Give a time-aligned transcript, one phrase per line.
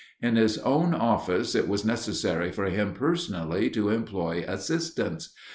[0.19, 5.29] In his own office it was necessary for him personally to employ assistants.